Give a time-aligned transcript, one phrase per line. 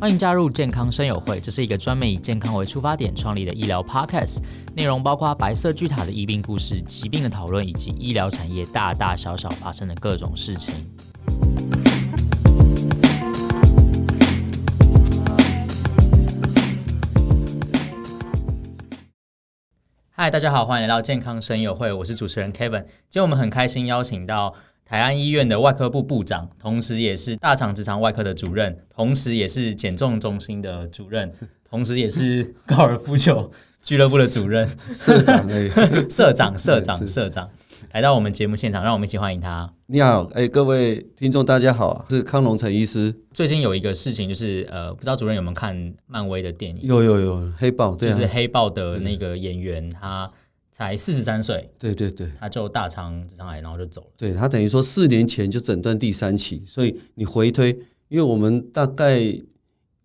[0.00, 4.38] 欢迎加入健康生友会，这是一个专门以健康为出发点创立的医疗 podcast，
[4.74, 10.74] 内容包括白色巨塔的医病故事、疾病的讨论，以及医疗产业大大小小发生的各种事情。
[20.12, 22.84] 嗨，大家好，欢迎来到健康生友会，我是主持人 Kevin。
[22.84, 24.54] 今天我们很开心邀请到。
[24.90, 35.68] 台安医院的外科部部长，同时也是大肠直肠外科的主任，同时也是减重中心的主任，同时也是高尔夫球 俱乐部的主任，社长哎，
[36.10, 37.48] 社长， 社长，社长，
[37.92, 39.72] 来到我们节目现场，让我们一起欢迎他。
[39.86, 43.14] 你好，哎，各位听众大家好，是康龙成医师。
[43.32, 46.82] 最近有一个事情，就是呃，不知道主任有没有看漫威的电影？
[46.82, 50.28] 有有有，黑豹，对啊，就是黑豹的那个演员他。
[50.80, 54.06] 才四十三岁，对对对，他就大肠直肠癌，然后就走了。
[54.16, 57.68] 对，他等于说四年前就诊断第三期，所以你回推，
[58.08, 59.38] 因为我们大概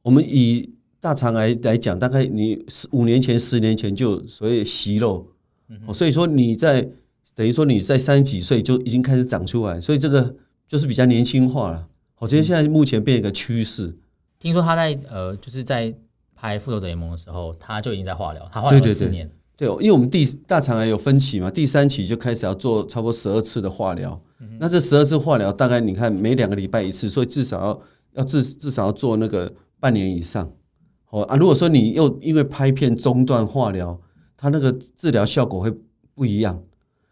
[0.01, 5.25] 我们以大肠癌来讲，大概你五年前、十年前就所谓息肉，
[5.69, 6.89] 嗯，所以说你在
[7.33, 10.35] 等于说你在三十几岁就已经开始长出来，所以这个
[10.67, 11.87] 就是比较年轻化了。
[12.17, 13.97] 我觉得现在目前变一个趋势。
[14.39, 15.95] 听说他在呃，就是在
[16.35, 19.25] 拍《复仇者联盟》的时候，他就已经在化疗，他化疗了四年。
[19.57, 24.21] 对，因为我们第大肠癌有分期嘛，第三期就开始要做差不多十二次的化疗。
[24.41, 27.81] 嗯、那这十二次化疗，大概你看每两个礼拜一次，所以至少要
[28.15, 30.51] 要至至少要做那个半年以上。
[31.09, 33.97] 哦啊，如果说你又因为拍片中断化疗，
[34.35, 35.71] 它那个治疗效果会
[36.13, 36.61] 不一样。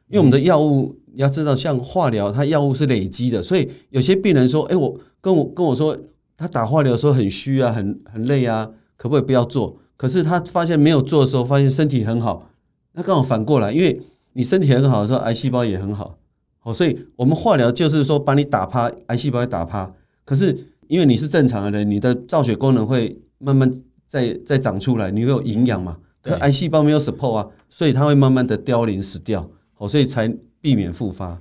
[0.09, 5.97] 因为我们的药物你要知道，像化疗，它药物是累积的，所以有些病人说：“哎，我跟我跟我说，
[6.36, 12.49] 他打化疗的时候很虚啊，很很累啊，可不可以不要做？”可是他发现没有做的时候，发现身体很好。
[12.94, 14.02] 那刚好反过来，因为
[14.33, 16.17] 你身体很好的时候，癌细胞也很好。
[16.63, 19.93] 哦，所以我们化疗就是说把你打趴，癌细胞也打趴。
[20.26, 23.71] 可是因为你是正常的人，你的造血功能会慢慢
[24.08, 25.98] 再再长出来，你会有营养嘛？
[26.21, 29.49] 可癌细胞没有 support 啊，所以它会慢慢的凋零死掉。
[29.77, 31.37] 哦，所以才避免复发。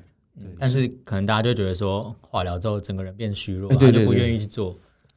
[0.58, 4.74] 但是可能大家就觉得说化疗之后整个人变虚弱，他就不愿意去做。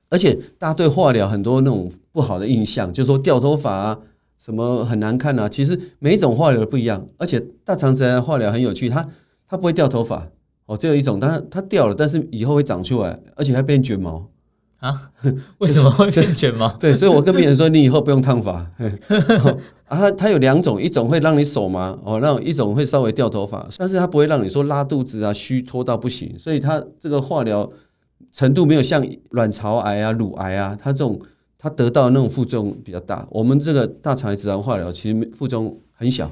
[0.10, 3.98] 而且大家对化疗很多那种不好的印象，就是说掉头发啊，
[4.38, 5.50] 什么很难看啊。
[5.50, 9.08] 其实每一种化疗都不一样，而且大肠直肠化疗很有趣，它
[9.48, 10.28] 它不会掉头发
[10.68, 14.30] 哦，只有一种，它它掉了，但是以后会长出来，而且还变卷毛
[14.80, 15.12] 啊？
[15.58, 16.70] 为什么会变卷毛？
[16.80, 18.54] 对，所以我跟病人说，你以后不用烫发
[19.88, 19.98] 啊。
[19.98, 27.70] 它它有两种，一种会让你手麻哦，那种一种会稍微掉头发，但是它不会让你说拉肚子啊、虚脱到不行，所以它这个化疗。
[28.36, 31.18] 程度没有像卵巢癌啊、乳癌啊，它这种
[31.58, 33.26] 它得到的那种副作用比较大。
[33.30, 36.30] 我们这个大肠癌直肠化疗其实副作用很小，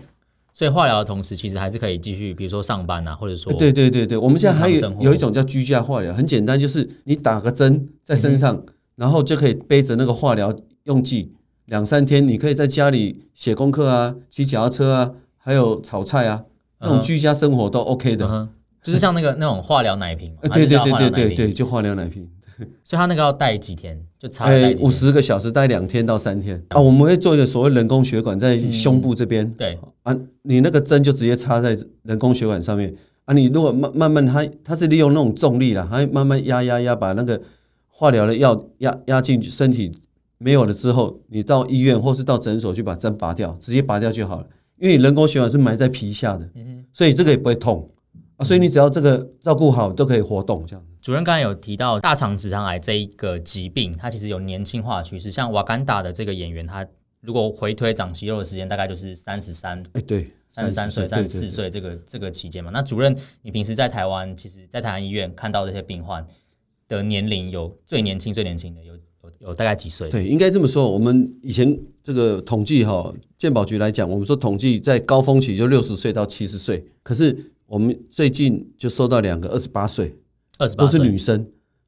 [0.52, 8.66] 所以化疗的同时，其实还是可以继续，比如说上班啊，或者说对对对对，我们现在还有有一种叫居家化疗，很简单，就是你打个针在身上，嗯，
[8.98, 10.54] 然后就可以背着那个化疗
[10.84, 11.32] 用剂
[11.68, 16.44] 两三天，你可以在家里写功课啊、骑脚踏车啊，还有炒菜啊，
[16.82, 18.28] 那种居家生活都 OK 的。
[18.28, 18.50] 嗯
[18.84, 22.30] 就是像那个那种化疗奶瓶，对对对对对对，就化疗奶瓶。
[22.84, 24.00] 所以他那个要戴几天？
[24.20, 26.80] 就插戴五十个小时，戴两天到三天啊。
[26.80, 32.94] 我们会做一个所谓人工血管在胸部这边，对啊，你那个针就直接插在人工血管上面
[33.26, 33.34] 啊。
[33.34, 37.42] 你如果慢慢慢，它它是利用那种重力啦，它会慢慢压压压，把那个
[37.88, 39.92] 化疗的药压压进身体，
[40.38, 44.48] 没有了之后，你到医院或是到诊所去把针拔掉，直接拔掉就好了。
[44.78, 46.48] 因为你人工血管是埋在皮下的，
[46.94, 47.90] 所以这个也不会痛。
[48.38, 50.86] 啊，所以你只要这个照顾好，都可以活动这样。
[51.02, 55.32] 主任刚才有提到大肠直肠癌这一个疾病，它其实有年轻化趋势。
[55.32, 56.88] 像瓦干达的这个演员，他
[57.22, 62.72] 如果回推长肌肉的时间，大概就是三十三，哎，对，三十三岁、三十四岁这个这个期间嘛。
[62.72, 66.26] 那主任，你平时在台湾，其实，在台湾医院看到这些病患
[66.88, 70.10] 的年龄，有最年轻、最年轻的有有有大概几岁？
[70.10, 70.90] 对，应该这么说。
[70.90, 77.52] 我们以前这个统计哈，健保局来讲，我们说统计在高峰期就六十岁到七十岁，可是。
[77.74, 80.16] 我们最近就收到两个二十八岁，
[80.60, 81.48] 二十八都是女生，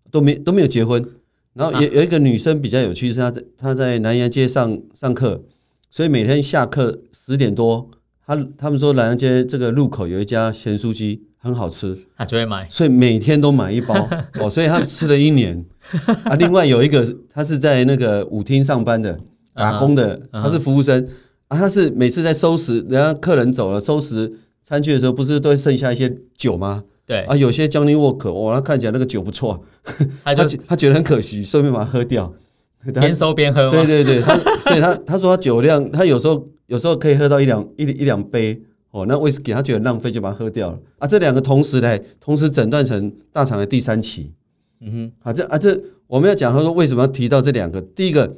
[0.09, 1.07] 都没都没有结婚。
[1.53, 5.43] 然后有有一个女生比较有趣，是她在她在南阳街上上课，
[5.91, 7.87] 所以每天下课十点多，
[8.25, 13.93] 她他们说南阳街这个路口有一家咸酥鸡很好吃，她就会买，所以每天都买一包
[14.41, 15.63] 哦，所以她吃了一年。
[16.23, 19.19] 啊，另外有一个她是在那个舞厅上班的
[19.53, 21.07] 打工的，她是服务生
[21.49, 24.39] 啊，她是每次在收拾人家客人走了收拾。
[24.65, 26.83] 餐具的时候不是都会剩下一些酒吗？
[27.05, 29.63] 对啊，有些 Johnny Walker，哇，他看起来那个酒不错，
[30.23, 32.33] 他 他他觉得很可惜，顺便把它喝掉，
[32.99, 33.69] 边收边喝。
[33.69, 34.35] 对对对，他
[34.67, 38.59] 所以他他说他酒量，他有时候有时候可以喝到一两一一两杯
[38.89, 41.07] 哦，那威士忌他觉得浪费就把它喝掉了啊。
[41.07, 44.31] 这两个同时呢，同时诊断成大肠的第三期
[44.81, 47.79] 嗯哼，啊这啊这我们要讲他说为什么要提到这两个？
[47.81, 48.37] 第一个，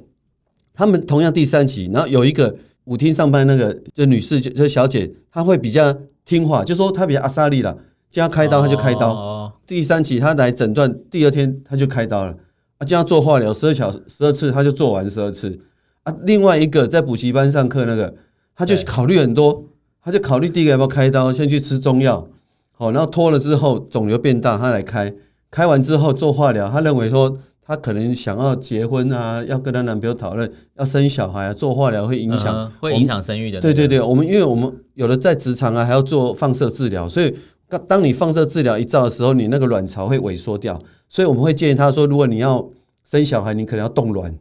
[0.74, 5.94] 他们同样第三期，然后有一个舞厅上班那个就女士就就小姐，她会比较
[6.25, 7.78] 听话，就说她比较阿莎力了，
[8.10, 9.13] 叫她开刀她就开刀。
[9.13, 12.36] 哦，第三期她来诊断，第二天她就开刀了。
[12.78, 15.60] 啊，叫她做化疗十二小时十二次，她就做完十二次。
[16.04, 18.16] 啊，另外一个在补习班上课那个，
[18.56, 19.66] 她就考虑很多。
[20.01, 22.30] 她就考虑第一个要不要开刀，先去吃中药，
[22.72, 25.13] 好，然后拖了之后肿瘤变大，她来开，
[25.51, 26.69] 开完之后做化疗。
[26.69, 27.38] 她认为说
[27.68, 30.50] 他可能想要结婚啊，要跟她男朋友讨论
[30.80, 33.60] 要生小孩啊，做化疗会影响、嗯，会影响生育的。
[33.60, 37.36] 对对对，我们因为我们有的在职场啊，还要做放射治疗，所以
[37.68, 40.80] 当当你放射治疗一照的时候，你那个卵巢会萎缩掉，
[41.10, 42.66] 所以我们会建议她说，如果你要
[43.04, 44.34] 生小孩，你可能要冻卵。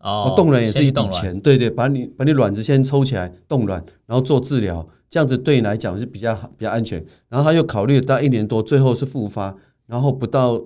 [0.00, 4.84] 哦，冻卵也是一笔钱，对对，把你把你卵子先抽起来冻卵，然后做治疗。
[5.08, 7.04] 这样子对你来讲是比较好，比较安全。
[7.28, 9.54] 然后他又考虑到一年多，最后是复发，
[9.86, 10.60] 然后不到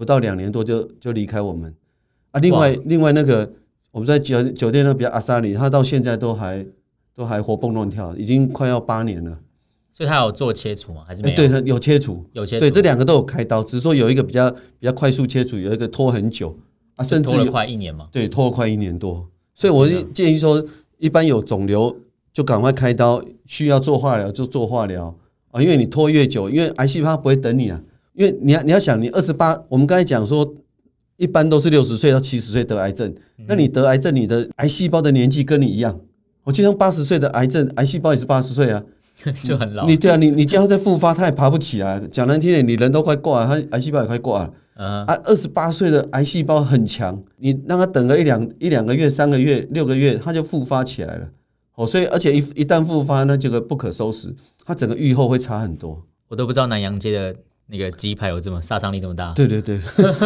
[0.00, 1.74] 不到两年多就就离开我们。
[2.30, 3.52] 啊，另外另外那个
[3.90, 6.64] 我们在酒酒店那个比较阿萨里，他到现在都还
[7.14, 9.38] 都还活蹦乱跳，已经快要八年了。
[9.92, 11.04] 所以他有做切除吗？
[11.06, 11.36] 还是没有？
[11.36, 12.60] 对，他有切除，有切除。
[12.60, 16.58] 对，这两个都有开刀，只是说有一个比较比较快速切除，有一个拖很久
[16.96, 18.08] 啊，甚至拖了快一年嘛。
[18.10, 19.28] 对，拖了快一年多。
[19.54, 20.64] 所以我建议说，
[20.98, 21.96] 一般有肿瘤。
[22.32, 25.12] 就赶快开刀，需要做化疗就做化疗
[25.50, 25.60] 啊！
[25.60, 27.82] 因为你拖越久，因为癌细胞不会等你啊。
[28.14, 30.54] 因为你要你要想，你二十八，我们刚才讲说，
[31.16, 33.14] 一般都是六十岁到七十岁得癌症，
[33.46, 36.00] 那你得癌症，你的癌细胞的年纪跟你一样。
[36.44, 38.82] 我就像八十岁的癌症，癌细胞也是八十岁啊，
[39.44, 39.86] 就很老。
[39.86, 42.00] 你对啊，你你将要再复发，他也爬不起来。
[42.10, 44.52] 讲难听点，你人都快挂了，他癌细胞也快挂了。
[44.74, 51.28] 啊，二十八岁的癌细胞很强，你让他等个一两一两个月、三个月、六个月，他就复发起来了。
[51.74, 54.34] 哦，所以而且一一旦复发那，这个不可收拾，
[54.64, 56.02] 它整个愈后会差很多。
[56.28, 57.36] 我都不知道南洋街的
[57.70, 59.32] 那个鸡排有这么杀伤力这么大。
[59.32, 59.78] 对对对，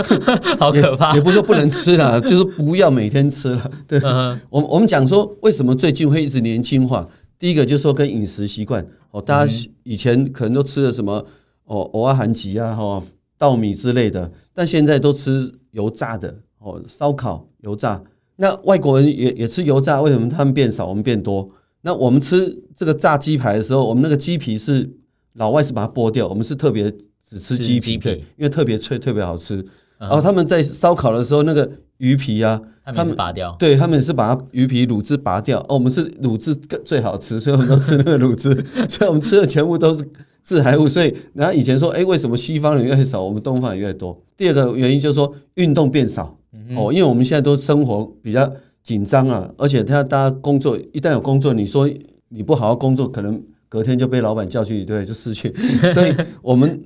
[0.59, 1.19] 好可怕也！
[1.19, 3.71] 也不是说不能吃了，就是不要每天吃了。
[3.87, 7.07] 对，嗯、我们我们讲说为什么最近会一直年轻化？
[7.39, 9.53] 第一个就是说跟饮食习惯哦，大家
[9.83, 11.25] 以前可能都吃的什么
[11.65, 13.03] 哦，偶尔韩吉啊，哈，
[13.37, 18.03] 稻米之类的，但现在都吃油炸的哦，烧烤油炸。
[18.37, 21.49] 那外国人也也吃油炸，为什么他们变少，我们变多？
[21.83, 24.91] 那我们吃这个炸鸡排的时候，我们那个鸡皮是
[25.35, 26.93] 老外是把它剥掉，我们是特别
[27.25, 29.65] 只吃鸡皮，对，因为特别脆，特别好吃。
[29.99, 35.61] 然后他们在烧烤的时候，那个鱼皮啊，他们拔掉，对，他们是把它鱼皮卤汁拔掉。
[35.61, 38.53] 哦，我们是卤汁更最好吃，所以我们都吃那个卤汁。
[38.89, 40.07] 所以我们吃的全部都是
[40.43, 40.87] 致癌物。
[40.89, 44.21] 所以然后以前说，哎，为什么西方人越少，我们东方人越多？
[44.37, 46.37] 第二个原因就是说运动变少。
[46.77, 51.89] 哦，因为我们现在都生活比较紧张啊，而且他大家工作一旦有工作，你说
[52.29, 55.55] 你不好好工作，可能隔天就被老板叫去，对，就失去。
[55.93, 56.83] 所以我们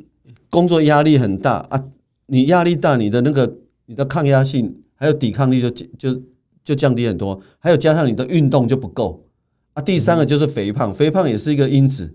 [0.51, 1.85] 工作压力很大啊，
[2.27, 3.57] 你压力大，你的那个
[3.87, 6.23] 你的抗压性还有抵抗力就就
[6.65, 9.25] 就降低很多，还有加上你的运动就不够
[9.75, 9.83] 啊。
[9.83, 12.15] 第三个就是肥胖，肥胖也是一个因子。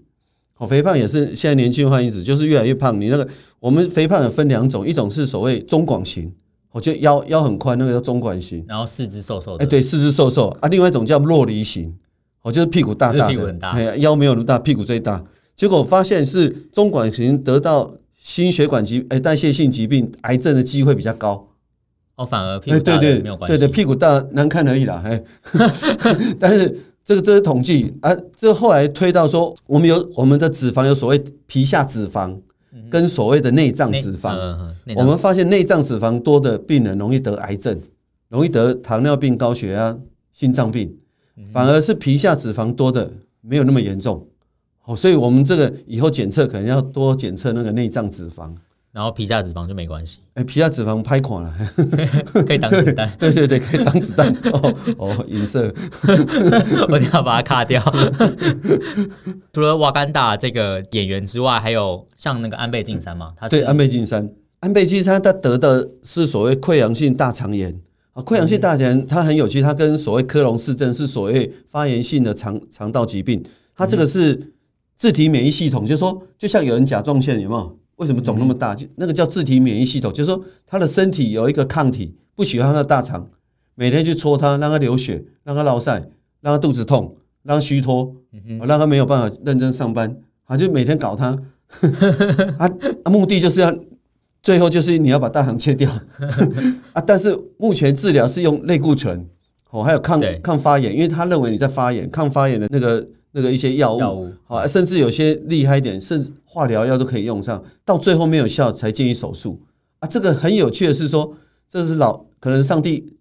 [0.57, 2.99] 哦，肥胖也是现在年轻化因子，就是越来越胖。
[3.01, 3.27] 你那个
[3.59, 6.31] 我们肥胖有分两种，一种是所谓中广型。
[6.71, 9.63] 我就腰腰很宽，那个叫中管型，然后四肢瘦瘦的。
[9.63, 10.67] 哎，对，四肢瘦瘦啊。
[10.69, 11.93] 另外一种叫弱梨型，
[12.41, 15.23] 我就是屁股大大的，腰没有那么大，屁股最大。
[15.55, 17.93] 结果发现是中管型得到
[18.23, 21.45] 心血管疾哎代谢性疾病癌症的机会比较高。
[22.15, 23.57] 哦，反而屁股大没有关系。
[23.57, 25.03] 对对，屁股大难看而已啦。
[25.05, 25.21] 哎，
[26.39, 32.39] 但是这个这是统计啊，这后来推到说，我们有我们的脂肪有所谓皮下脂肪。
[32.89, 34.35] 跟所谓的内脏脂肪，
[34.95, 37.79] 我们发现内脏脂肪多的病人容易得癌症，
[38.29, 39.95] 容易得糖尿病、高血压、
[40.31, 40.95] 心脏病，
[41.51, 43.11] 反而是皮下脂肪多的
[43.41, 44.27] 没有那么严重。
[44.85, 48.53] 好，所以我们这个以后检测可能要多检测那个内脏脂肪。
[48.91, 50.19] 然后皮下脂肪就没关系。
[50.35, 51.51] 哎，皮下脂肪拍垮了，
[52.45, 53.09] 可以挡子弹。
[53.17, 54.31] 对对对，可以挡子弹。
[54.51, 55.73] 哦哦，银色，
[56.89, 57.81] 我一定要把它卡掉。
[59.51, 63.33] 除了瓦甘达这个演员之外，还有像那个安倍晋三嘛？
[63.35, 68.21] 他是对安倍晋三，安倍晋三他得的是所谓溃疡性大肠炎啊。
[68.21, 73.43] 溃疡性大肠炎它很有趣，它跟所谓科隆氏症是所谓发炎性的肠肠道疾病。
[73.75, 74.53] 它这个是
[74.95, 77.77] 自体免疫系统，就是说就像有人甲状腺有没有？
[77.97, 78.73] 为什么肿那么大？
[78.73, 83.29] 就那个叫自体免疫系统，就是说他的身体有一个抗体，不喜欢他的大肠，
[83.75, 86.09] 每天去戳他，让他流血，让他落晒，
[86.41, 88.15] 让他肚子痛，让他虚脱，
[88.65, 91.37] 让他没有办法认真上班，他，就每天搞他，
[92.57, 92.67] 啊，
[93.05, 93.71] 目的就是要
[94.41, 95.89] 最后就是你要把大肠切掉，
[96.93, 99.29] 啊，但是目前治疗是用类固醇，
[99.69, 103.07] 哦，还有抗抗发炎，因为他认为你在发炎，抗发炎的那个。
[103.33, 107.63] 那个一些药物，好，甚至有些厉害一点，甚至化疗药都可以用上。
[107.83, 109.59] 到最后没有效才建议手术。
[109.99, 111.35] 啊，这个很有趣的是说，
[111.69, 113.13] 这是老可能上帝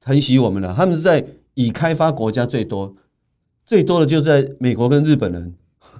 [0.00, 2.94] 疼惜我们了，他们是在已开发国家最多，
[3.64, 5.54] 最多的就在美国跟日本人。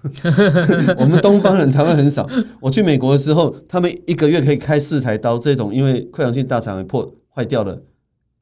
[0.98, 2.28] 我们东方人台湾很少。
[2.60, 7.82] 我去美国的时候，他们一个月可以开四台刀，这种因为溃疡性大肠癌破坏掉了，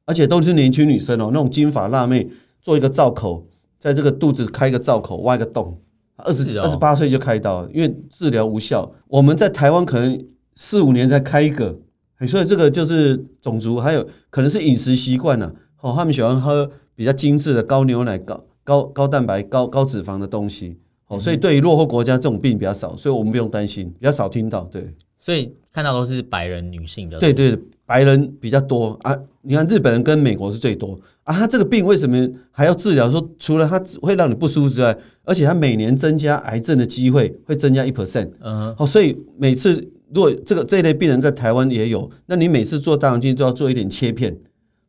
[0.05, 2.27] 而且都是年轻女生哦，那种金发辣妹，
[2.61, 3.47] 做一个造口，
[3.85, 5.79] 在这个肚子开一个造口，挖一个洞，
[6.15, 8.91] 二十二十八岁就开刀，因为治疗无效。
[9.07, 10.25] 我们在台湾可能
[10.55, 11.77] 四五年才开一个，
[12.27, 15.53] 所以这个就是种族，还有可能是饮食习惯呐。
[15.81, 20.79] 哦，他们喜欢喝比较精致的高牛奶、高高高蛋白、高高脂肪的东西。
[21.05, 24.63] 哦，所以对于落后国家，这种病比较少，所以我们不用担心，比较少听到。
[24.63, 27.19] 对，所以看到都是白人女性的。
[27.19, 29.15] 对对，白人比较多啊。
[29.41, 31.33] 你看日本人跟美国是最多啊。
[31.33, 33.09] 他这个病为什么还要治疗？
[33.09, 38.29] 说除了它会让你不舒服之外，而且他每年增加癌症的机会会增加一 percent。
[38.41, 38.75] 嗯。
[38.77, 39.75] 哦，所以每次
[40.13, 44.37] 如果这个这一类病人在台湾也有，那你每次做大肠镜都要做一点切片，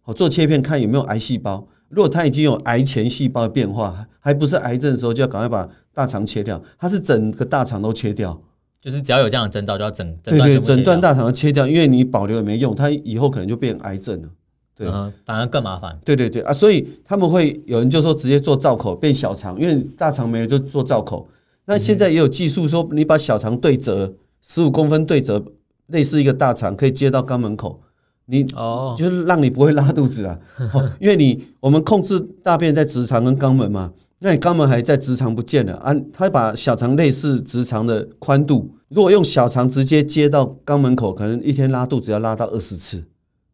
[0.05, 1.69] 哦，做切片看有没有癌细胞。
[1.89, 5.69] 如果他已经有癌前细胞的变化，还不是癌症的时候，就要赶快把。
[5.97, 8.39] 大肠切掉，它是整个大肠都切掉，
[8.87, 14.29] 就是只要有这样的征兆，就要整对对，整段大肠要切掉，因为你保留也没用，它以后可能就变癌症了，
[14.77, 15.99] 对，嗯，反而更麻烦。
[16.05, 21.29] 对对对啊，所以他们会有人就说直接做造口变小肠，因为大肠没有就做造口。
[21.65, 25.45] 那现在也有技术说，你把小肠对折十五公分对折，
[25.89, 27.81] 类似一个大肠，可以接到肛门口，
[28.27, 30.39] 你哦，就是让你不会拉肚子啊，
[31.01, 33.93] 因为你我们控制大便在直肠跟肛门嘛。
[34.19, 35.95] 那你肛门还在直肠不见了啊？
[36.11, 43.05] 他把小肠类似直肠的宽度，如果用小肠直接接到肛门口，可能一天拉肚子要拉到二十次，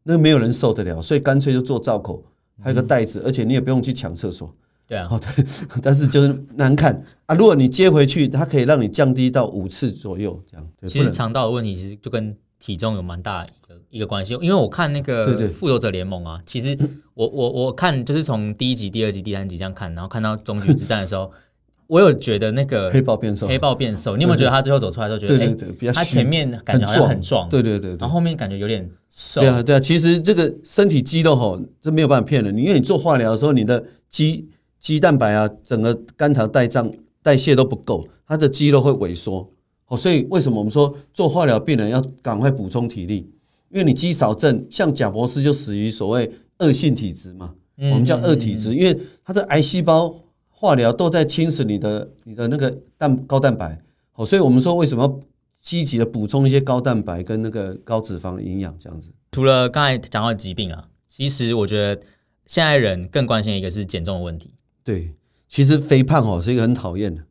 [0.02, 2.24] 那没有人受得了，所以干脆就做造口，
[2.60, 4.54] 还有个袋子，而且你也不用去抢厕所。
[4.86, 5.08] 对啊，
[5.80, 7.34] 但是就是难看啊。
[7.34, 10.68] 如果你接回去，它可以让你降低到五次左右这样。
[10.86, 16.76] 其实肠道的问题其实就跟体重有蛮大一个一个关系，因为我看那个《复仇者联盟》啊，其实
[17.14, 21.30] 我我我看就是从第一集、第二集、第三集这样看，然后看到终局之战的时候，
[21.92, 34.48] 我有觉得那个黑豹变瘦，黑豹变瘦，你有没有觉得他最后走出来的时候觉得，哎，他前面感觉好像很壮，对对对，然后后面感觉有点瘦，对啊对啊，其实这个身体肌肉吼，这没有办法骗人，因为你做化疗的时候，你的肌
[34.80, 36.82] 肌蛋白啊，整个肝糖代谢
[37.22, 39.50] 代谢都不够，它的肌肉会萎缩。
[39.88, 43.30] 哦，所以为什么我们说做化疗病人要赶快补充体力？
[43.68, 46.30] 因为你肌少症，像贾博士就死于所谓
[46.60, 50.16] 恶性体质嘛，我们叫恶体质，因为他的癌细胞
[50.62, 53.82] 化疗都在侵蚀你的你的那个蛋高蛋白。
[54.12, 55.20] 好，所以我们说为什么要
[55.60, 59.10] 积极的补充一些高蛋白跟那个高脂肪的营养这样子？
[59.32, 62.00] 除了刚才讲到的疾病啊，其实我觉得
[62.46, 64.54] 现在人更关心一个是减重的问题。
[64.84, 65.16] 对，
[65.48, 67.22] 其实肥胖哦是一个很讨厌的。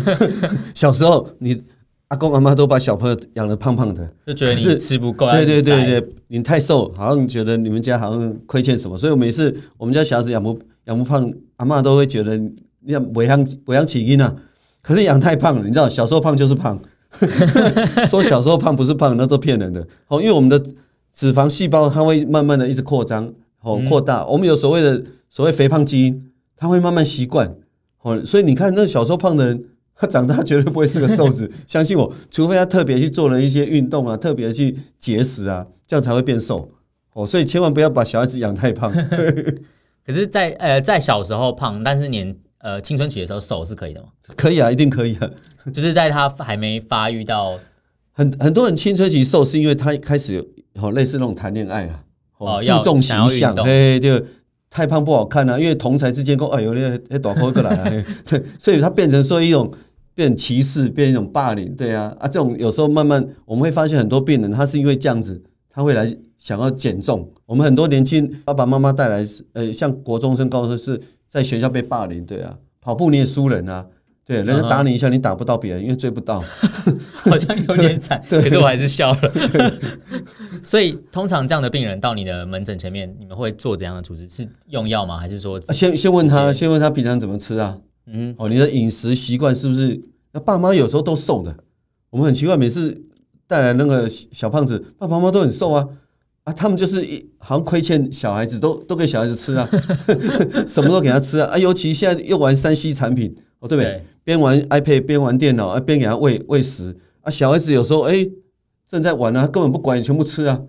[0.74, 1.64] 小时候你。
[2.08, 5.30] 阿公阿妈都把小朋友养得胖胖的，就觉得你吃不够。
[5.30, 8.96] 对对对对，你太瘦，好像觉得你们家好像亏欠什么。
[8.96, 10.58] 所以我每次我们家小孩子养不
[10.88, 12.52] 养不胖，阿妈都会觉得你
[12.86, 14.34] 要不养不养起因啊。
[14.82, 16.78] 可是养太胖了，你知道，小时候胖就是胖。
[18.10, 19.86] 说小时候胖不是胖，那都骗人的。
[20.08, 20.60] 哦，因为我们的
[21.12, 24.26] 脂肪细胞它会慢慢的一直扩张，哦扩大。
[24.26, 27.54] 我们有所谓的所谓肥胖基因，它会慢慢习惯。
[28.02, 29.64] 哦，所以你看那小时候胖的人。
[30.00, 36.70] 他长大绝对不会是个瘦子， 相信我，除非他特别去做了一些运动啊，特别去节食啊，这样才会变瘦
[37.14, 37.26] 哦。
[37.26, 38.92] 所以千万不要把小孩子养太胖。
[40.08, 44.08] 可是在，在呃在小时候胖，但是年呃青春期的时候瘦是可以的吗？
[44.34, 45.30] 可以啊，一定可以啊。
[45.72, 47.58] 就是在他还没发育到
[48.12, 50.46] 很很多人青春期瘦，是因为他开始有
[50.82, 52.04] 哦类似那种谈恋爱啊，
[52.38, 54.24] 哦注重形象，对对。
[54.70, 57.88] 太胖不好看啊，因为同侪之间说，哎呦，那那短裤过来啊，
[58.26, 59.70] 对， 所以他变成说一种。
[60.14, 65.40] 变歧视，变一种霸凌，对啊，啊，这种有时候慢慢我们会发现很多病人，他是因为这样子，
[65.78, 67.32] 他会来想要减重。
[67.46, 73.86] 我们很多年轻爸爸妈妈带来，呃，像国中生、高中生是在学校被霸凌，对啊，跑步你也输人啊，
[74.26, 76.40] 对，人家打你一下，你打不到别人，因为追不到，
[77.22, 79.20] 好像有点惨，可是我还是笑了。
[80.64, 84.28] 所以通常这样的病人到你的门诊前面，你们会做怎样的处置？
[84.28, 85.16] 是用药吗？
[85.16, 87.78] 还是说先先问他，先问他平常怎么吃啊？
[88.08, 90.02] 嗯，哦，你的饮食习惯是不是？
[90.32, 91.54] 那爸妈有时候都瘦的，
[92.10, 93.00] 我们很奇怪，每次
[93.48, 95.88] 带来那个小胖子，爸爸妈妈都很瘦啊，
[96.44, 99.68] 啊，他们就是一好像亏欠小孩子，都都给小孩子吃啊，
[100.68, 104.04] 什么都给他吃啊，啊，尤其现在又玩三 C 产品，哦，对不对？
[104.22, 108.28] 边玩 iPad 边玩电脑，啊，边给他喂喂食，啊，小孩子有时候哎
[108.86, 110.60] 正在玩啊，他根本不管你，全部吃啊，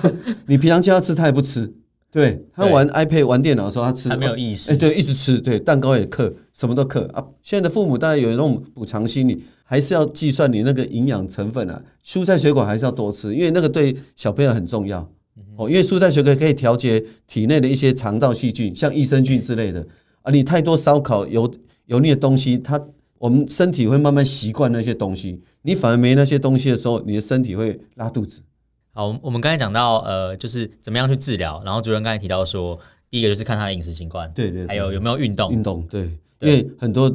[0.46, 1.72] 你平常叫他吃他也不吃。
[2.08, 7.22] 对他玩 iPad 玩电脑的时候，他吃他没有意识，哎、欸，对，一直吃，对，蛋糕也嗑，什么都嗑啊。
[7.42, 15.00] 现在的父母当然有那种补偿心理，还是要计算你那个营养成分啊，蔬菜水果还是要多吃，因为那个对小朋友很重要
[15.56, 15.68] 哦。
[15.68, 19.84] 因为蔬菜水果可以调节体内的一些肠道细菌，像益生菌之类的
[20.22, 20.30] 啊。
[20.30, 21.52] 你太多烧烤油
[21.86, 22.80] 油腻的东西，它
[23.18, 28.42] 我们身体会慢慢习惯那些东西，你反而没那些东西的时候，你的身体会拉肚子。
[28.92, 31.60] 好，我们刚才讲到，呃，就是怎么样去治疗。
[31.64, 32.78] 然后主任刚才提到说，
[33.10, 35.52] 第一个就是看他的饮食习惯，对，对对，还有有没有运动。
[35.52, 37.12] 运动对，对，因为很多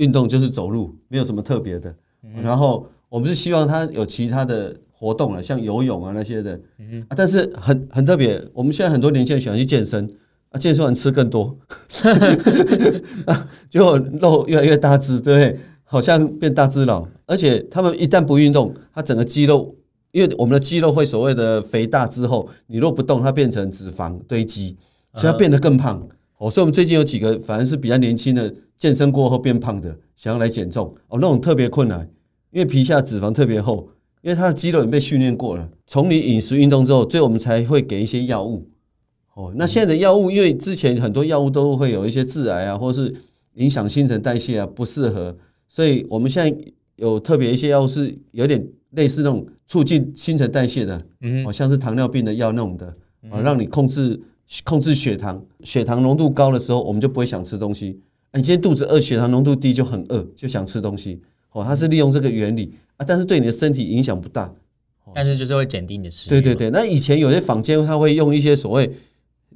[0.00, 1.94] 运动就是走路，没有什么特别的。
[2.22, 6.58] 嗯、然后我们是希望他有其他的活动啊，像游泳啊那些的。
[7.16, 10.10] 但是很很特别，我们现在很多年轻人喜欢去健身
[10.50, 11.56] 啊，健身完吃更多，
[13.70, 15.60] 结果肉越来越大只，对不对？
[15.84, 17.06] 好像变大只佬。
[17.26, 19.76] 而且他们一旦不运动，他整个肌肉。
[20.12, 24.76] 因为我们的肌肉会所谓的肥大之后，你若不动，它变成脂肪堆积，
[25.14, 26.04] 所以它变得更胖。
[26.38, 32.10] 哦，所以我们最近有几个反而是比较年轻的，健身过后变胖的，想要来减重哦，那种特别困难，
[32.50, 33.88] 因为皮下脂肪特别厚，
[34.22, 35.70] 因为他的肌肉也被训练过了。
[35.86, 38.66] 从你饮食运动之后，所以我们才会给一些药物。
[39.34, 43.14] 哦，那现在的药物，因为之前很多药物都会有一些致癌啊，或是
[43.54, 45.36] 影响新陈代谢啊，不适合，
[45.68, 46.64] 所以我们现在
[46.96, 48.66] 有特别一些药物是有点。
[48.94, 52.92] 类似那种促进新陈代谢的，嗯，哦像是糖尿病的药那种的，
[53.30, 54.20] 啊，让你控制
[54.64, 58.00] 控制血糖，血糖浓度高的时候，我们就不会想吃东西。
[58.32, 61.20] 你今天肚子饿，血糖浓度低就很饿，就想吃东西。
[61.52, 64.52] 哦，它是利用这个原理啊，但是对你的身体影响不大。
[65.14, 66.30] 但是就是会减低你的食欲。
[66.30, 68.90] 对对对，那以前有些坊间他会用一些所谓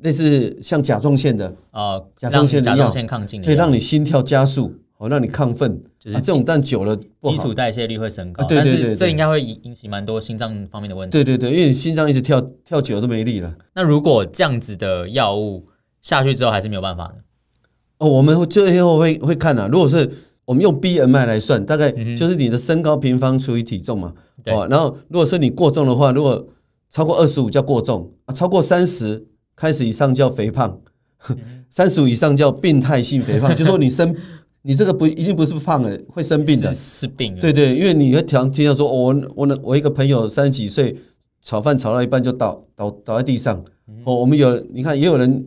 [0.00, 4.74] 类似像甲状腺的啊，甲状腺亢进，可以让你心跳加速。
[4.96, 8.44] 哦，让你亢奋，就是、啊、这种，但久了，基础代谢率会升高。
[8.44, 11.12] 对对对，这应该会引引起蛮多心脏方面的问题。
[11.12, 13.52] 对对对，因为你心脏一直跳跳久了都没力了。
[13.74, 15.66] 那如果这样子的药物
[16.00, 17.16] 下去之后还是没有办法呢？
[17.98, 19.68] 哦，我们最后会会看啊。
[19.70, 20.10] 如果是
[20.44, 24.12] 我们用 BMI 来算，大概就是你的身高平方除以体重嘛。
[24.46, 26.46] 哦、嗯，然后如果是你过重的话，如果
[26.90, 30.80] 超过二十五叫过重啊，超过三十开始以上叫肥胖，
[31.70, 34.14] 三十五以上叫病态性肥胖， 就说你生。
[34.66, 37.38] 你这个不一定不是胖的，会生病的，是，是病。
[37.38, 40.96] 对对，因为你会常听到说，我我我一个朋友三十几岁，
[41.42, 43.62] 炒饭炒到一半就倒倒倒在地上。
[44.04, 45.46] 哦，我们有你看也有人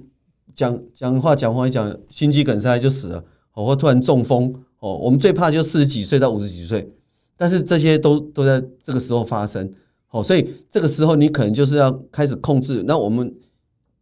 [0.57, 4.53] 讲讲话讲话一讲心肌梗塞就死了，哦，或突然中风。
[4.79, 6.91] 哦，我们最怕就四十几岁到五十几岁，
[7.37, 9.71] 但是这些都都在这个时候发生。
[10.09, 12.83] 哦，所以这个时候你可能就是要开始控制。
[12.85, 13.33] 那我们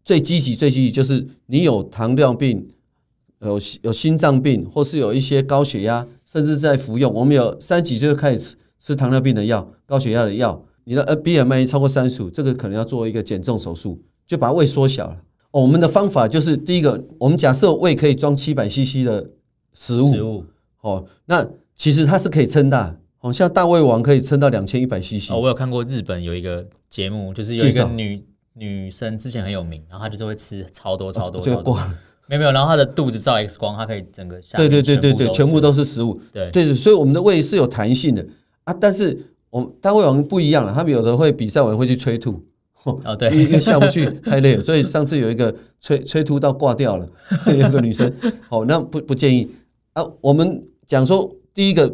[0.04, 2.68] 最积极最积极就是你有糖尿病。
[3.42, 7.14] 有有心脏病，或是有一些高血压，甚至在服用。
[7.14, 10.66] 我们有三十几岁就开始吃吃糖尿病的药、高血压的药。
[10.86, 15.18] 你的呃 BMI 超过三十五，这个可能要做一个减重手术，就把胃缩小了。
[15.56, 19.26] 哦，我们的方法就是第一个，我们假设胃可以装七百 CC 的
[19.74, 20.44] 食物，食物
[20.82, 25.32] 哦，那其实它是可以撑大，哦，像大胃王可以撑到两千一百 CC。
[25.32, 28.22] 哦，我有看过日本有一个节目，就是有一个女
[28.56, 31.80] 女生之前很有名，然后她就是会吃超多超多超多。
[32.28, 34.58] 没有没有，然后她的肚子照 X 光，它可以整个下。
[34.58, 36.20] 对对对对对，全部都是食物。
[36.34, 38.28] 对对，所以我们的胃是有弹性的
[38.66, 42.44] 啊，但是我们大胃王不一样了，他们有的会比赛完会去催吐。
[43.04, 47.08] 哦，对，因为下不去太累了，所以上次有一个催催吐到挂掉了，
[47.58, 48.12] 有个女生。
[48.48, 49.50] 好，那不不建议
[49.94, 50.04] 啊。
[50.22, 51.92] 我们讲说，第一个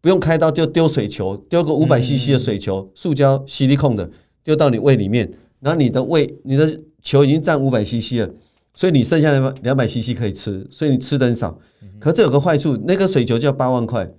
[0.00, 4.10] 不用开刀就丢水球，丢个五百 CC 的水球，塑胶吸力控的，
[4.42, 8.30] 丢到你胃里面，然后你的胃你的球已经占五百 CC 了。
[8.74, 11.58] 所以你剩下两百两百 CC 可以吃，所以你吃的很少。
[12.00, 14.10] 可是这有个坏处，那个水球就要八万块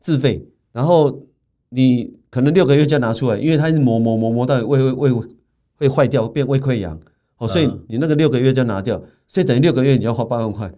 [0.00, 1.22] 自费，然后
[1.70, 5.22] 你可能六个月就要拿出来，因为它是磨磨磨磨到胃胃胃
[5.80, 7.00] 会坏掉，变胃溃疡。
[7.38, 10.70] 哦，所以你那个六个月就要拿掉，所以等于六个月你要花八万块。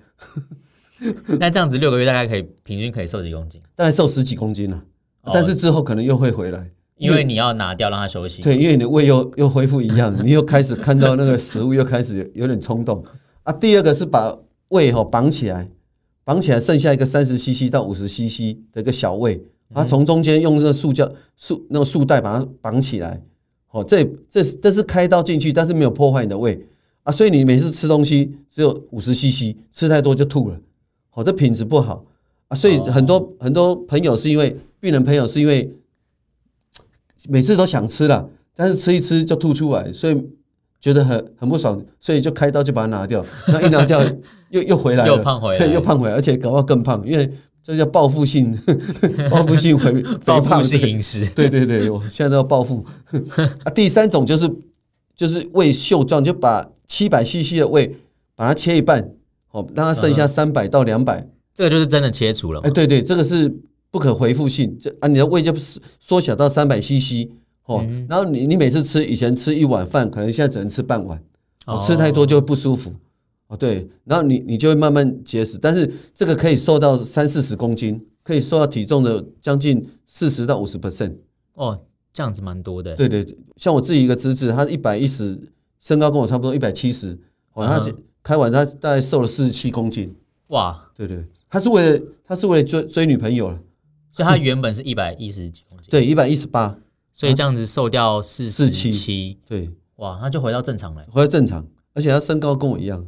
[1.41, 3.61] 那这样子六个月大概可以平均可以瘦几公斤？
[3.75, 4.81] 大概瘦十几公斤了，
[5.25, 6.71] 但是之后可能又会回来。
[6.99, 13.05] 因为你要拿掉让它休息，对，因为你的胃又又恢复一样， 你又开始看到那个食物，又开始 有点冲动
[13.43, 13.53] 啊。
[13.53, 14.39] 第二个是把
[14.69, 15.69] 胃哈绑起来，
[16.23, 23.21] 绑起来剩下一个三十 CC 到五十 CC 的一个小胃，啊，从中间用这个塑胶塑那个束带把它绑起来。
[23.73, 26.67] 哦，这这这是开刀进去，但是没有破坏你的胃
[27.03, 30.61] 啊，所以你每次吃东西只有五十 CC，吃太多就吐了。
[31.15, 32.05] 哦，这品质不好
[32.49, 35.75] 啊，所以很多很多朋友是因为病人朋友是因为。
[37.29, 40.27] 每次都想吃了，但是吃一吃就吐出来，所以
[40.81, 43.25] 觉得很很不爽，所以就开刀就把它拿掉。
[43.47, 44.05] 那一拿掉
[44.51, 47.31] 又又回来了，又胖回来，对，又胖回来，而且搞到更胖，因为
[47.63, 48.59] 这叫报复性
[49.31, 51.25] 报复性肥 肥胖性饮食。
[51.35, 52.85] 对对对，我现在都要报复
[53.65, 53.71] 啊。
[53.75, 54.51] 第三种就是
[55.15, 57.97] 就是胃袖状，就把七百 CC 的胃，
[58.35, 59.11] 把它切一半，
[59.53, 62.61] 哦，让它剩下三百到两百，嗯，这个就是真的切除了。
[62.63, 63.55] 哎，对对，这个是
[63.91, 65.55] 不可回复性，这啊，你的胃就
[66.01, 67.29] 缩小到三百 CC，
[67.67, 71.23] 哦，嗯、然后你你每次吃，以前吃一碗饭，可能现在只能吃半碗，
[71.67, 72.95] 哦，吃太多就会不舒服，哦，
[73.57, 81.17] 对，然后你你就会慢慢节食，但是这个可以瘦到三四十公斤，可以瘦到体重的将近四十到五十 percent，
[81.55, 81.81] 哦，
[82.13, 82.95] 这样子蛮多的。
[82.95, 83.25] 对对，
[83.57, 85.39] 像我自己一个侄子，他一百一十。
[85.85, 87.19] 身高跟我差不多一百七十，
[87.55, 87.81] 哦，他
[88.23, 90.15] 开完他大概瘦了四十七公斤，
[90.47, 93.59] 哇，对对，他是为了他是为了追追女朋友了，
[94.13, 96.79] 所以他原本是一百一十几公斤，对，一百一十八，
[97.13, 103.05] 所以这样子瘦掉四十七，对，哇，他就回到正常了，回到正常，而且他身高跟我一样，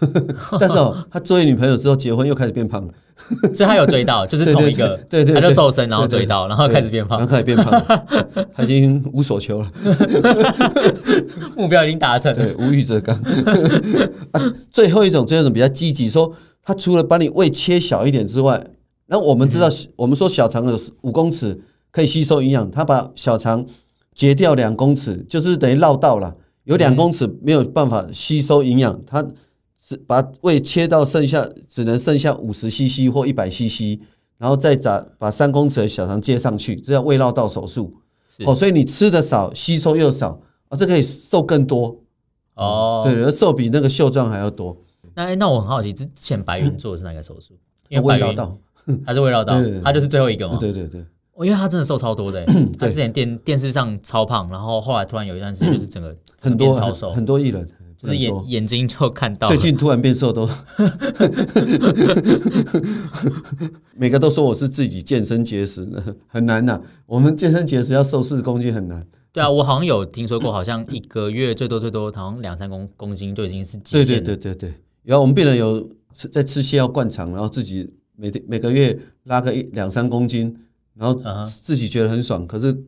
[0.60, 2.92] 但是哦，他追女朋友之后结婚又开始变胖了。
[3.54, 7.82] 所以他有追到， 就是同一个，对对，他就瘦身，然后追到，然后开始变胖，然后开始变胖，
[8.54, 9.72] 他已经无所求了，
[11.56, 13.18] 目标已经达成，对，无欲则刚。
[14.70, 16.30] 最后一种，最后一种比较积极，说
[16.62, 18.62] 他除了把你胃切小一点之外，
[19.06, 21.58] 那我们知道，我们说小肠有五公尺
[21.90, 23.64] 可以吸收营养，他把小肠
[24.14, 29.26] 截掉两公尺，就是等于绕道了，有两公尺没有办法吸收营养，他。
[30.06, 34.00] 把胃切到剩下只能剩下五十 CC 或一百 CC，
[34.38, 37.94] 然后再把把三公尺的小肠接上去，这叫胃绕道手术。
[38.44, 42.00] 哦，所以你吃的少，吸收又少啊，这可以瘦更多
[42.54, 43.02] 哦。
[43.04, 44.76] 对，而瘦比那个秀壮还要多。
[45.14, 47.54] 那那我很好奇，之前白云做的是哪个手术？
[47.88, 48.58] 因为胃绕道，
[49.06, 50.58] 他是胃绕道， 他就是最后一个嘛。
[50.58, 51.00] 对对对，
[51.38, 52.44] 因为他真的瘦超多的，
[52.78, 57.66] 他之前电电视上超胖，然后后来突然有一段时间就是整个很多超瘦，很多艺人。
[58.06, 60.48] 就是眼眼睛就看到，最近突然变瘦都，
[63.94, 66.80] 每个都说我是自己健身节食呢，很难呐。
[67.06, 69.06] 我们健身节食要瘦四十公斤很难。
[69.32, 74.24] 对啊，我好像有听说过，好像一个月最多最多好像两三公公斤就已经是极限了。
[74.24, 74.74] 对对对对对。
[75.02, 80.56] 然后我们病人有吃在吃泻药灌肠，然后自己每天每个月拉个一两三公斤，
[80.94, 82.84] 然后自己觉得很爽，可是。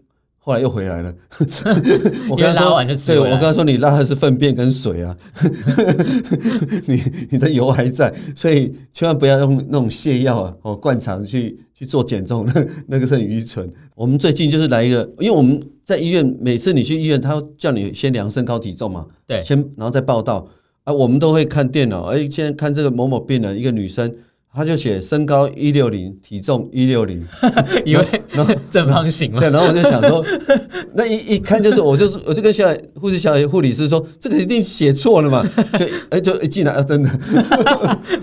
[0.48, 1.14] 后来又回来了，
[2.30, 5.14] 我跟他说，对，我跟他说，你拉的是粪便跟水啊，
[6.88, 13.70] 你你的油还在，所以千万不要用那种泻药啊，哦，灌肠去去做减重，那那个是很愚蠢。
[13.94, 20.48] 我们最近就是来一个，因为我们在医院，每次你去医院，他叫你先量身高体重嘛，对，先然后再报道。
[20.84, 24.10] 啊，我们都会看电脑，哎，现在看这个某某病人，一个女生。
[24.54, 27.24] 他就写身高一六零，体重一六零，
[27.84, 29.38] 以为然后正方形嘛。
[29.38, 30.24] 对，然后我就想说，
[30.96, 35.46] 那一一看就是，我就是我就跟小护士小护理师说，这个一定写错了嘛。
[35.78, 37.10] 就哎，就一进来啊，真的，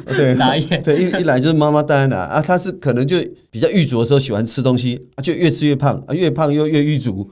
[0.08, 0.84] 对，傻眼。
[0.84, 3.18] 对，一一来就是妈妈带来啊，他是可能就
[3.50, 7.30] 比较郁卒的时候喜欢吃东西啊，就越吃越胖啊，越胖又越郁卒，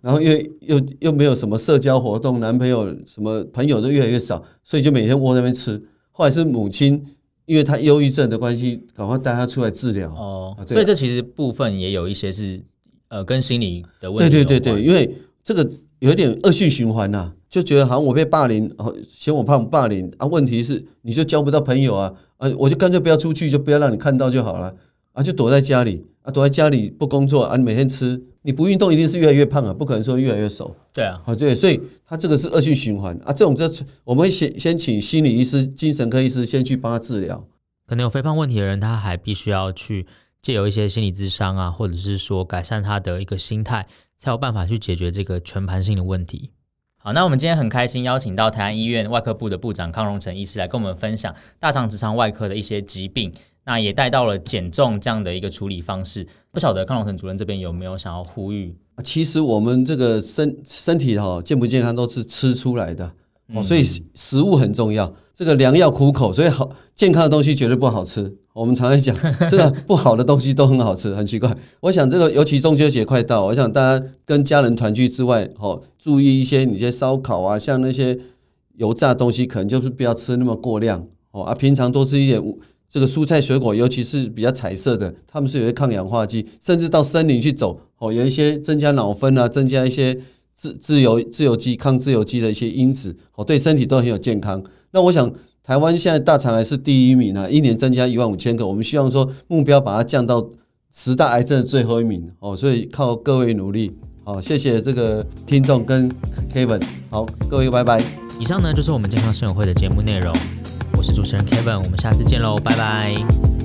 [0.00, 5.82] 然后又又又没有什么社交活动，男朋友什么朋友都越来越少，所以就每天窝在那边吃。
[6.12, 7.04] 后来是母亲。
[7.48, 10.10] 因为他忧郁症的关系，赶快带他出来治疗。
[10.10, 12.60] 哦，啊、所以这其实部分也有一些是
[13.08, 14.30] 呃跟心理的问题。
[14.30, 15.10] 对对对对，因为
[15.42, 15.66] 这个
[16.00, 20.26] 有点恶性循环呐、啊，就觉得好像我被霸凌，哦，嫌我胖霸凌啊。
[20.26, 24.74] 问题是你就交不到朋友啊啊，我就干脆不要出去，就不要让你看到就好了
[25.14, 28.22] 啊，就躲在家里啊，躲在家里不工作啊，你每天吃。
[28.42, 30.74] 你不运动一定是越来越胖啊，不可能说越来越瘦。
[30.92, 33.32] 对啊，啊对，所以他这个是恶性循环啊。
[33.32, 33.66] 这种这
[34.04, 37.46] 我们会先先请心理医师、精神科医师先去帮他治疗。
[37.86, 40.06] 可能有肥胖问题的人，他还必须要去
[40.42, 43.86] 借由一些心理智商啊，或者是说改善他的一个心态，
[44.16, 46.50] 才有办法去解决这个全盘性的问题。
[46.98, 53.32] 好，那我们今天很开心邀请到台安医院外科部的部长康荣成医师来跟我们分享大肠直肠外科的一些疾病。
[53.68, 58.74] 那也带到了减重这样的一个处理方式，不晓得康龙成主任这边有没有想要呼吁？
[59.04, 63.12] 其实我们这个身身体哈健不健康都是吃出来的
[63.54, 63.82] 哦，所以
[64.14, 65.12] 食物很重要。
[65.34, 68.34] 这个良药苦口，所以好健康的东西绝对不好吃。
[68.54, 69.14] 我们常常讲，
[69.50, 71.54] 这个不好的东西都很好吃，很奇怪。
[71.80, 78.18] 我想这个尤其中秋节快到，我想大家跟家人团聚之外，哦，注意一些你些烧烤啊，像那些
[78.76, 81.44] 油炸东西，可能就是不要吃那么过量哦。
[81.44, 82.42] 啊，平常多吃一点。
[82.90, 90.18] 这个蔬菜水果，尤其是比较彩色的，它们是有些抗氧化剂，甚至到森林去走哦，有一些增加脑酚啊，增加一些
[90.54, 94.62] 自自由自由基、抗自由基的一些因子哦，对身体都很有健康。
[94.92, 95.30] 那我想，
[95.62, 100.50] 台湾现在大肠癌是第一名啊，一年增加一万五千个，我们希望说目标把它降到
[100.90, 103.92] 十大癌症的最后一名哦，所以靠各位努力。
[104.24, 106.10] 好，谢谢这个听众跟
[106.52, 108.02] Kevin，好，各位拜拜。
[108.40, 110.57] 以上呢就是我们健康生活会的节目内容。
[110.98, 113.57] 我是主持人 Kevin，我们下次见喽，拜拜。